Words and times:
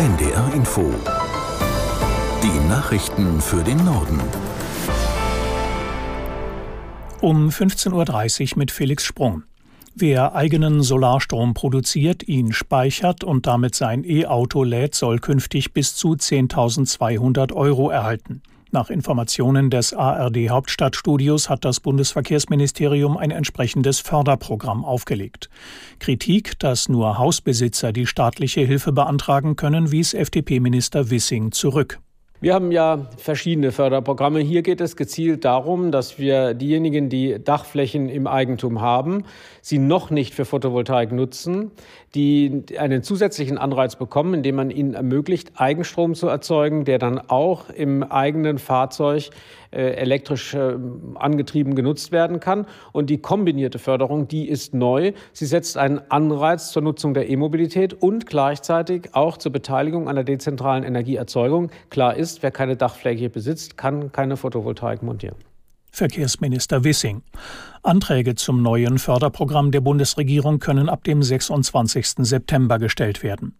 NDR 0.00 0.54
Info. 0.54 0.94
Die 2.42 2.68
Nachrichten 2.70 3.38
für 3.42 3.62
den 3.62 3.84
Norden. 3.84 4.18
Um 7.20 7.50
15.30 7.50 8.52
Uhr 8.52 8.58
mit 8.58 8.70
Felix 8.70 9.04
Sprung. 9.04 9.42
Wer 9.94 10.34
eigenen 10.34 10.82
Solarstrom 10.82 11.52
produziert, 11.52 12.26
ihn 12.26 12.54
speichert 12.54 13.24
und 13.24 13.46
damit 13.46 13.74
sein 13.74 14.02
E-Auto 14.02 14.64
lädt, 14.64 14.94
soll 14.94 15.18
künftig 15.18 15.74
bis 15.74 15.94
zu 15.94 16.12
10.200 16.12 17.52
Euro 17.52 17.90
erhalten. 17.90 18.40
Nach 18.72 18.88
Informationen 18.88 19.68
des 19.68 19.92
ARD 19.92 20.48
Hauptstadtstudios 20.48 21.50
hat 21.50 21.64
das 21.64 21.80
Bundesverkehrsministerium 21.80 23.16
ein 23.16 23.32
entsprechendes 23.32 23.98
Förderprogramm 23.98 24.84
aufgelegt. 24.84 25.50
Kritik, 25.98 26.56
dass 26.60 26.88
nur 26.88 27.18
Hausbesitzer 27.18 27.92
die 27.92 28.06
staatliche 28.06 28.60
Hilfe 28.60 28.92
beantragen 28.92 29.56
können, 29.56 29.90
wies 29.90 30.14
FDP-Minister 30.14 31.10
Wissing 31.10 31.50
zurück. 31.50 32.00
Wir 32.42 32.54
haben 32.54 32.72
ja 32.72 33.06
verschiedene 33.18 33.70
Förderprogramme. 33.70 34.40
Hier 34.40 34.62
geht 34.62 34.80
es 34.80 34.96
gezielt 34.96 35.44
darum, 35.44 35.92
dass 35.92 36.18
wir 36.18 36.54
diejenigen, 36.54 37.10
die 37.10 37.38
Dachflächen 37.38 38.08
im 38.08 38.26
Eigentum 38.26 38.80
haben, 38.80 39.24
sie 39.60 39.76
noch 39.76 40.08
nicht 40.08 40.32
für 40.32 40.46
Photovoltaik 40.46 41.12
nutzen, 41.12 41.70
die 42.14 42.64
einen 42.78 43.02
zusätzlichen 43.02 43.58
Anreiz 43.58 43.96
bekommen, 43.96 44.32
indem 44.32 44.54
man 44.54 44.70
ihnen 44.70 44.94
ermöglicht, 44.94 45.52
Eigenstrom 45.56 46.14
zu 46.14 46.28
erzeugen, 46.28 46.86
der 46.86 46.98
dann 46.98 47.18
auch 47.18 47.68
im 47.68 48.02
eigenen 48.02 48.56
Fahrzeug 48.56 49.28
äh, 49.72 49.92
elektrisch 49.92 50.54
äh, 50.54 50.76
angetrieben 51.14 51.74
genutzt 51.74 52.10
werden 52.10 52.40
kann. 52.40 52.66
Und 52.92 53.10
die 53.10 53.18
kombinierte 53.18 53.78
Förderung, 53.78 54.28
die 54.28 54.48
ist 54.48 54.74
neu. 54.74 55.12
Sie 55.32 55.46
setzt 55.46 55.76
einen 55.76 56.00
Anreiz 56.08 56.72
zur 56.72 56.82
Nutzung 56.82 57.14
der 57.14 57.28
E-Mobilität 57.28 57.94
und 57.94 58.26
gleichzeitig 58.26 59.10
auch 59.12 59.36
zur 59.36 59.52
Beteiligung 59.52 60.08
an 60.08 60.16
der 60.16 60.24
dezentralen 60.24 60.84
Energieerzeugung. 60.84 61.70
Klar 61.90 62.16
ist, 62.16 62.29
ist, 62.30 62.42
wer 62.42 62.50
keine 62.50 62.76
Dachfläche 62.76 63.28
besitzt, 63.28 63.76
kann 63.76 64.12
keine 64.12 64.36
Photovoltaik 64.36 65.02
montieren. 65.02 65.36
Verkehrsminister 65.90 66.84
Wissing. 66.84 67.22
Anträge 67.82 68.36
zum 68.36 68.62
neuen 68.62 68.98
Förderprogramm 68.98 69.72
der 69.72 69.80
Bundesregierung 69.80 70.60
können 70.60 70.88
ab 70.88 71.02
dem 71.04 71.22
26. 71.22 72.14
September 72.18 72.78
gestellt 72.78 73.22
werden. 73.22 73.56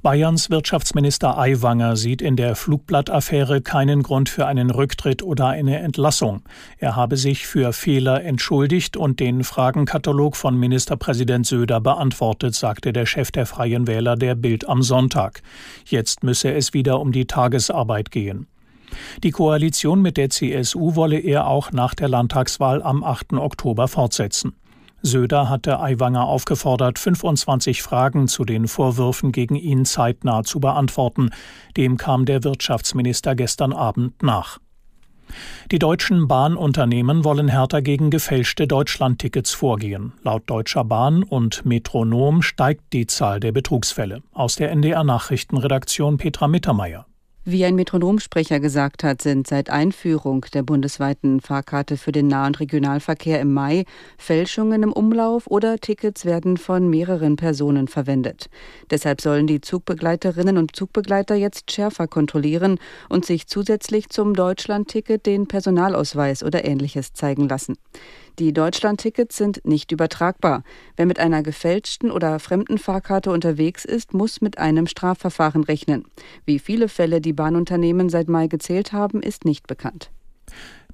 Bayerns 0.00 0.48
Wirtschaftsminister 0.48 1.38
Aiwanger 1.38 1.96
sieht 1.96 2.22
in 2.22 2.36
der 2.36 2.56
Flugblattaffäre 2.56 3.60
keinen 3.60 4.02
Grund 4.02 4.28
für 4.28 4.46
einen 4.46 4.70
Rücktritt 4.70 5.22
oder 5.22 5.48
eine 5.48 5.80
Entlassung. 5.80 6.42
Er 6.78 6.96
habe 6.96 7.16
sich 7.16 7.46
für 7.46 7.72
Fehler 7.72 8.24
entschuldigt 8.24 8.96
und 8.96 9.20
den 9.20 9.44
Fragenkatalog 9.44 10.36
von 10.36 10.58
Ministerpräsident 10.58 11.46
Söder 11.46 11.80
beantwortet, 11.80 12.54
sagte 12.54 12.92
der 12.92 13.06
Chef 13.06 13.30
der 13.30 13.44
Freien 13.44 13.86
Wähler 13.86 14.16
der 14.16 14.34
Bild 14.34 14.68
am 14.68 14.82
Sonntag. 14.82 15.42
Jetzt 15.84 16.22
müsse 16.22 16.52
es 16.52 16.72
wieder 16.72 17.00
um 17.00 17.12
die 17.12 17.26
Tagesarbeit 17.26 18.10
gehen. 18.10 18.46
Die 19.22 19.30
Koalition 19.30 20.02
mit 20.02 20.16
der 20.16 20.30
CSU 20.30 20.96
wolle 20.96 21.18
er 21.18 21.46
auch 21.46 21.72
nach 21.72 21.94
der 21.94 22.08
Landtagswahl 22.08 22.82
am 22.82 23.04
8. 23.04 23.34
Oktober 23.34 23.88
fortsetzen. 23.88 24.54
Söder 25.02 25.48
hatte 25.48 25.80
Aiwanger 25.80 26.26
aufgefordert, 26.26 26.98
25 26.98 27.82
Fragen 27.82 28.28
zu 28.28 28.44
den 28.44 28.68
Vorwürfen 28.68 29.32
gegen 29.32 29.56
ihn 29.56 29.84
zeitnah 29.84 30.44
zu 30.44 30.60
beantworten. 30.60 31.30
Dem 31.76 31.96
kam 31.96 32.24
der 32.24 32.44
Wirtschaftsminister 32.44 33.34
gestern 33.34 33.72
Abend 33.72 34.22
nach. 34.22 34.58
Die 35.70 35.78
deutschen 35.78 36.28
Bahnunternehmen 36.28 37.24
wollen 37.24 37.48
härter 37.48 37.82
gegen 37.82 38.10
gefälschte 38.10 38.66
Deutschlandtickets 38.66 39.52
vorgehen. 39.52 40.12
Laut 40.22 40.42
Deutscher 40.46 40.84
Bahn 40.84 41.22
und 41.22 41.64
Metronom 41.64 42.42
steigt 42.42 42.92
die 42.92 43.06
Zahl 43.06 43.40
der 43.40 43.52
Betrugsfälle. 43.52 44.22
Aus 44.32 44.56
der 44.56 44.70
NDR 44.70 45.04
Nachrichtenredaktion 45.04 46.18
Petra 46.18 46.48
Mittermeier. 46.48 47.06
Wie 47.44 47.64
ein 47.64 47.74
Metronomsprecher 47.74 48.60
gesagt 48.60 49.02
hat, 49.02 49.20
sind 49.20 49.48
seit 49.48 49.68
Einführung 49.68 50.46
der 50.54 50.62
bundesweiten 50.62 51.40
Fahrkarte 51.40 51.96
für 51.96 52.12
den 52.12 52.28
Nah- 52.28 52.46
und 52.46 52.60
Regionalverkehr 52.60 53.40
im 53.40 53.52
Mai 53.52 53.84
Fälschungen 54.16 54.84
im 54.84 54.92
Umlauf 54.92 55.48
oder 55.48 55.78
Tickets 55.78 56.24
werden 56.24 56.56
von 56.56 56.88
mehreren 56.88 57.34
Personen 57.34 57.88
verwendet. 57.88 58.48
Deshalb 58.92 59.20
sollen 59.20 59.48
die 59.48 59.60
Zugbegleiterinnen 59.60 60.56
und 60.56 60.76
Zugbegleiter 60.76 61.34
jetzt 61.34 61.72
schärfer 61.72 62.06
kontrollieren 62.06 62.78
und 63.08 63.24
sich 63.26 63.48
zusätzlich 63.48 64.08
zum 64.08 64.34
Deutschlandticket 64.34 65.26
den 65.26 65.48
Personalausweis 65.48 66.44
oder 66.44 66.64
ähnliches 66.64 67.12
zeigen 67.12 67.48
lassen. 67.48 67.74
Die 68.38 68.52
Deutschlandtickets 68.52 69.36
sind 69.36 69.60
nicht 69.64 69.92
übertragbar. 69.92 70.64
Wer 70.96 71.06
mit 71.06 71.18
einer 71.18 71.42
gefälschten 71.42 72.10
oder 72.10 72.38
fremden 72.38 72.78
Fahrkarte 72.78 73.30
unterwegs 73.30 73.84
ist, 73.84 74.14
muss 74.14 74.40
mit 74.40 74.58
einem 74.58 74.86
Strafverfahren 74.86 75.64
rechnen. 75.64 76.04
Wie 76.46 76.58
viele 76.58 76.88
Fälle 76.88 77.20
die 77.20 77.34
Bahnunternehmen 77.34 78.08
seit 78.08 78.28
Mai 78.28 78.46
gezählt 78.46 78.92
haben, 78.92 79.22
ist 79.22 79.44
nicht 79.44 79.66
bekannt. 79.66 80.10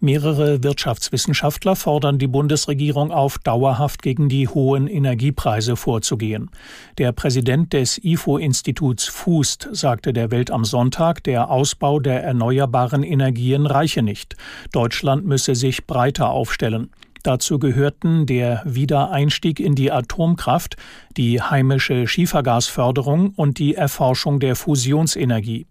Mehrere 0.00 0.62
Wirtschaftswissenschaftler 0.62 1.74
fordern 1.74 2.18
die 2.18 2.28
Bundesregierung 2.28 3.10
auf, 3.10 3.38
dauerhaft 3.38 4.00
gegen 4.00 4.28
die 4.28 4.46
hohen 4.46 4.86
Energiepreise 4.86 5.74
vorzugehen. 5.74 6.50
Der 6.98 7.10
Präsident 7.10 7.72
des 7.72 7.98
IFO-Instituts 8.04 9.06
Fußt 9.06 9.70
sagte 9.72 10.12
der 10.12 10.30
Welt 10.30 10.52
am 10.52 10.64
Sonntag, 10.64 11.24
der 11.24 11.50
Ausbau 11.50 11.98
der 11.98 12.22
erneuerbaren 12.22 13.02
Energien 13.02 13.66
reiche 13.66 14.02
nicht. 14.02 14.36
Deutschland 14.70 15.26
müsse 15.26 15.56
sich 15.56 15.84
breiter 15.88 16.30
aufstellen. 16.30 16.90
Dazu 17.28 17.58
gehörten 17.58 18.24
der 18.24 18.62
Wiedereinstieg 18.64 19.60
in 19.60 19.74
die 19.74 19.92
Atomkraft, 19.92 20.76
die 21.18 21.42
heimische 21.42 22.06
Schiefergasförderung 22.06 23.34
und 23.36 23.58
die 23.58 23.74
Erforschung 23.74 24.40
der 24.40 24.56
Fusionsenergie. 24.56 25.66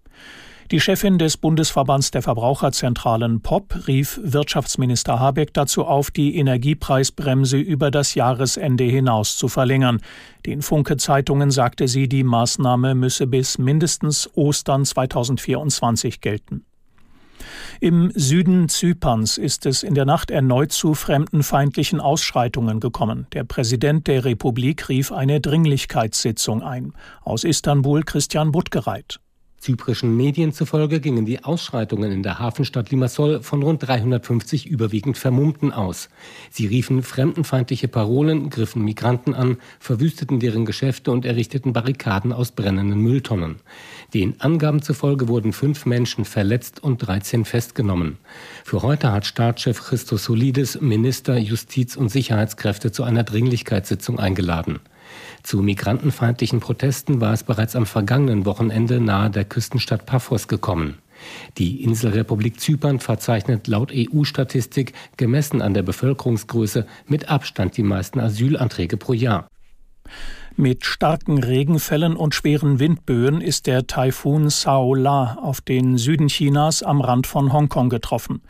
Die 0.69 0.79
Chefin 0.79 1.17
des 1.17 1.35
Bundesverbands 1.35 2.11
der 2.11 2.21
Verbraucherzentralen 2.21 3.41
POP 3.41 3.87
rief 3.87 4.19
Wirtschaftsminister 4.21 5.19
Habeck 5.19 5.51
dazu 5.55 5.85
auf, 5.85 6.11
die 6.11 6.37
Energiepreisbremse 6.37 7.57
über 7.57 7.89
das 7.89 8.13
Jahresende 8.13 8.83
hinaus 8.83 9.35
zu 9.35 9.47
verlängern. 9.47 9.99
Den 10.45 10.61
Funke-Zeitungen 10.61 11.49
sagte 11.49 11.87
sie, 11.87 12.07
die 12.07 12.23
Maßnahme 12.23 12.93
müsse 12.93 13.25
bis 13.25 13.57
mindestens 13.57 14.29
Ostern 14.35 14.85
2024 14.85 16.21
gelten. 16.21 16.67
Im 17.79 18.11
Süden 18.13 18.69
Zyperns 18.69 19.37
ist 19.37 19.65
es 19.65 19.83
in 19.83 19.95
der 19.95 20.05
Nacht 20.05 20.31
erneut 20.31 20.71
zu 20.71 20.93
fremdenfeindlichen 20.93 21.99
Ausschreitungen 21.99 22.79
gekommen. 22.79 23.27
Der 23.33 23.43
Präsident 23.43 24.07
der 24.07 24.25
Republik 24.25 24.89
rief 24.89 25.11
eine 25.11 25.39
Dringlichkeitssitzung 25.41 26.63
ein. 26.63 26.93
Aus 27.23 27.43
Istanbul 27.43 28.03
Christian 28.03 28.51
Buttgereit. 28.51 29.19
Zyprischen 29.59 30.15
Medien 30.15 30.53
zufolge 30.53 30.99
gingen 30.99 31.25
die 31.25 31.43
Ausschreitungen 31.43 32.11
in 32.11 32.21
der 32.21 32.37
Hafenstadt 32.37 32.91
Limassol 32.91 33.41
von 33.41 33.63
rund 33.63 33.85
350 33.85 34.67
überwiegend 34.67 35.17
Vermummten 35.17 35.73
aus. 35.73 36.09
Sie 36.51 36.67
riefen 36.67 37.01
fremdenfeindliche 37.01 37.87
Parolen, 37.87 38.51
griffen 38.51 38.83
Migranten 38.83 39.33
an, 39.33 39.57
verwüsteten 39.79 40.39
deren 40.39 40.65
Geschäfte 40.65 41.11
und 41.11 41.25
errichteten 41.25 41.73
Barrikaden 41.73 42.33
aus 42.33 42.51
brennenden 42.51 43.01
Mülltonnen. 43.01 43.55
Den 44.13 44.39
Angaben 44.39 44.83
zufolge 44.83 45.27
wurden 45.27 45.53
fünf 45.53 45.87
Menschen 45.87 46.23
verletzt 46.23 46.81
und 46.83 46.99
13 46.99 47.43
festgenommen. 47.43 48.17
Für 48.63 48.83
heute 48.83 49.11
hat 49.11 49.25
Staatschef 49.25 49.81
Christosolidis 49.81 50.79
Minister, 50.81 51.35
Justiz 51.35 51.95
und 51.95 52.09
Sicherheitskräfte 52.09 52.91
zu 52.91 53.03
einer 53.03 53.23
Dringlichkeitssitzung 53.23 54.19
eingeladen. 54.19 54.79
Zu 55.43 55.61
migrantenfeindlichen 55.61 56.59
Protesten 56.59 57.21
war 57.21 57.33
es 57.33 57.43
bereits 57.43 57.75
am 57.75 57.85
vergangenen 57.85 58.45
Wochenende 58.45 58.99
nahe 58.99 59.29
der 59.29 59.45
Küstenstadt 59.45 60.05
Paphos 60.05 60.47
gekommen. 60.47 60.97
Die 61.57 61.83
Inselrepublik 61.83 62.59
Zypern 62.59 62.99
verzeichnet 62.99 63.67
laut 63.67 63.91
EU-Statistik 63.93 64.93
gemessen 65.17 65.61
an 65.61 65.73
der 65.73 65.83
Bevölkerungsgröße 65.83 66.85
mit 67.07 67.29
Abstand 67.29 67.77
die 67.77 67.83
meisten 67.83 68.19
Asylanträge 68.19 68.97
pro 68.97 69.13
Jahr. 69.13 69.47
Mit 70.59 70.85
starken 70.85 71.37
Regenfällen 71.37 72.15
und 72.15 72.33
schweren 72.33 72.79
Windböen 72.79 73.41
ist 73.41 73.67
der 73.67 73.85
Taifun 73.85 74.49
Saola 74.49 75.37
auf 75.39 75.61
den 75.61 75.99
Süden 75.99 76.29
Chinas 76.29 76.81
am 76.81 76.99
Rand 76.99 77.27
von 77.27 77.53
Hongkong 77.53 77.89
getroffen. 77.89 78.41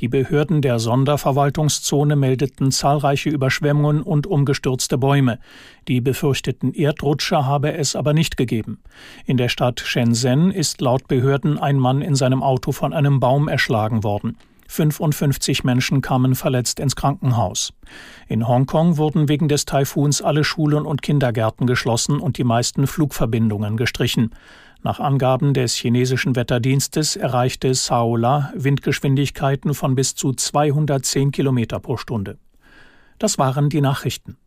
Die 0.00 0.08
Behörden 0.08 0.60
der 0.60 0.80
Sonderverwaltungszone 0.80 2.16
meldeten 2.16 2.72
zahlreiche 2.72 3.30
Überschwemmungen 3.30 4.02
und 4.02 4.26
umgestürzte 4.26 4.98
Bäume. 4.98 5.38
Die 5.86 6.00
befürchteten 6.00 6.74
Erdrutsche 6.74 7.46
habe 7.46 7.74
es 7.74 7.94
aber 7.94 8.12
nicht 8.12 8.36
gegeben. 8.36 8.82
In 9.24 9.36
der 9.36 9.48
Stadt 9.48 9.78
Shenzhen 9.78 10.50
ist 10.50 10.80
laut 10.80 11.06
Behörden 11.06 11.58
ein 11.58 11.78
Mann 11.78 12.02
in 12.02 12.16
seinem 12.16 12.42
Auto 12.42 12.72
von 12.72 12.92
einem 12.92 13.20
Baum 13.20 13.46
erschlagen 13.46 14.02
worden. 14.02 14.36
55 14.72 15.64
Menschen 15.64 16.00
kamen 16.00 16.34
verletzt 16.34 16.80
ins 16.80 16.96
Krankenhaus. 16.96 17.74
In 18.26 18.48
Hongkong 18.48 18.96
wurden 18.96 19.28
wegen 19.28 19.46
des 19.46 19.66
Taifuns 19.66 20.22
alle 20.22 20.44
Schulen 20.44 20.86
und 20.86 21.02
Kindergärten 21.02 21.66
geschlossen 21.66 22.18
und 22.18 22.38
die 22.38 22.44
meisten 22.44 22.86
Flugverbindungen 22.86 23.76
gestrichen. 23.76 24.30
Nach 24.82 24.98
Angaben 24.98 25.52
des 25.52 25.74
chinesischen 25.74 26.36
Wetterdienstes 26.36 27.16
erreichte 27.16 27.74
Saola 27.74 28.50
Windgeschwindigkeiten 28.56 29.74
von 29.74 29.94
bis 29.94 30.14
zu 30.14 30.32
210 30.32 31.32
Kilometer 31.32 31.78
pro 31.78 31.98
Stunde. 31.98 32.38
Das 33.18 33.38
waren 33.38 33.68
die 33.68 33.82
Nachrichten. 33.82 34.38